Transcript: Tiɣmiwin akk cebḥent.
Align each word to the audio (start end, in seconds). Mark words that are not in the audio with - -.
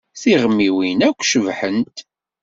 Tiɣmiwin 0.21 0.99
akk 1.09 1.19
cebḥent. 1.31 1.97